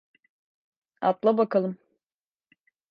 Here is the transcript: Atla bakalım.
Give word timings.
Atla 1.01 1.37
bakalım. 1.37 1.77